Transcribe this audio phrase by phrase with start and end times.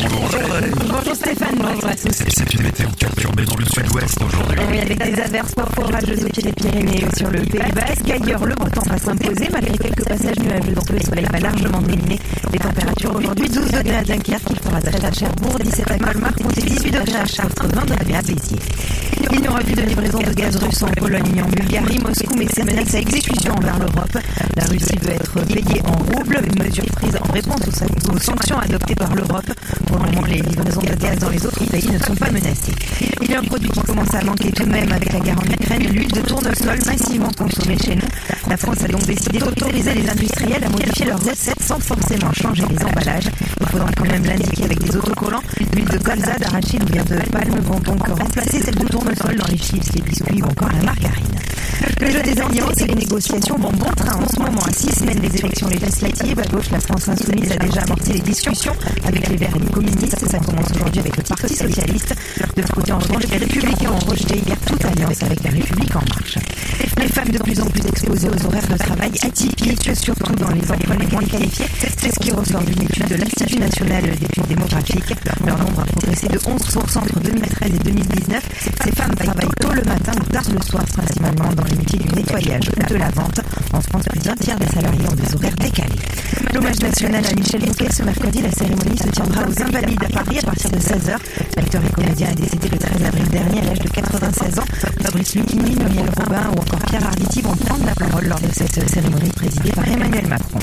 [0.00, 2.12] Bonjour Stéphane, bonjour à tous.
[2.12, 4.58] C'est une météo perturbée dans le sud-ouest aujourd'hui.
[4.70, 8.08] Oui, avec des averses parfois orageuses au pied des Pyrénées ou sur le Pays Basque.
[8.08, 10.72] Ailleurs, le beau temps va s'imposer malgré quelques passages nuageux.
[10.72, 12.18] Donc le soleil va largement dominer.
[12.52, 16.34] Les températures aujourd'hui 12 degrés à Dunkerque, il fera 13 à Cherbourg, 17 à Colmar,
[16.36, 18.58] comptez 18 degrés à Chartres, 20 degrés à Béziers.
[19.48, 21.98] Aura plus de livraison de gaz russe en Pologne en Bulgarie.
[22.00, 24.18] Moscou met ses menaces à exécution envers l'Europe.
[24.56, 27.60] La Russie veut être payée en roubles, une mesure prise en réponse
[28.12, 29.50] aux sanctions adoptées par l'Europe.
[29.86, 32.74] Pour le moment, les livraisons de gaz dans les autres pays ne sont pas menacées.
[33.20, 35.38] Il y a un produit qui commence à manquer tout de même avec la guerre
[35.38, 38.08] en Ukraine, l'huile de tournesol massivement consommée chez nous.
[38.48, 42.64] La France a donc décidé d'autoriser les industriels à modifier leurs recettes sans forcément changer
[42.68, 43.28] les emballages.
[43.60, 45.42] Il faudra quand même l'indiquer avec des autocollants.
[45.74, 49.46] L'huile de colza, d'arachide ou bien de palme vont donc remplacer celle de tournesol dans
[49.48, 51.24] les chips, les biscuits encore la margarine.
[52.00, 54.62] Le jeu des aliments, c'est les négociations vont bon train en ce moment.
[54.62, 58.20] À six semaines des élections législatives, à gauche, la France insoumise a déjà amorcé les
[58.20, 60.26] discussions avec les Verts et les communistes.
[60.28, 62.14] Ça commence aujourd'hui avec le Parti socialiste.
[62.56, 65.96] De ce côté, en revanche, les républicains ont rejeté hier toute alliance avec la République
[65.96, 66.38] en marche.
[66.98, 70.70] Les femmes de plus en plus exposées aux horaires de travail atypiques, surtout dans les
[70.70, 71.66] emplois les moins qualifiés.
[71.96, 75.14] C'est ce qui ressort d'une étude de l'Institut national d'études démographiques.
[75.46, 78.42] Leur nombre a progressé de 11% entre 2013 et 2019.
[78.84, 82.08] Ces femmes travaillent tôt le matin ou tard le soir, principalement dans les métiers du
[82.14, 83.40] nettoyage ou de la vente.
[83.72, 86.00] En France, plus d'un tiers des salariés ont des horaires décalés.
[86.54, 90.38] L'hommage national à Michel Fouquet ce mercredi, la cérémonie se tiendra aux Invalides à Paris
[90.38, 91.16] à partir de 16h.
[91.56, 94.64] L'acteur et comédien est décédé le 13 avril dernier à l'âge de 96 ans.
[95.28, 98.88] Fabrice Lucchini, Muriel Robin ou encore Pierre Arditi vont prendre la parole lors de cette
[98.88, 100.58] cérémonie présidée par Emmanuel Macron.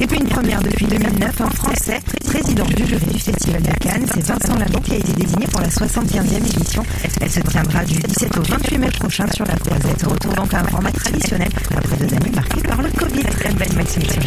[0.00, 4.06] Et puis une première depuis 2009, un Français, président du jury du Festival de Cannes,
[4.12, 6.82] c'est Vincent Labo qui a été désigné pour la 75e édition.
[7.20, 10.02] Elle se tiendra du 17 au 28 mai prochain sur la Croisette.
[10.02, 13.22] Retour donc à un format traditionnel après deux années marquées par le Covid.
[13.22, 14.22] Très belle matinée sur.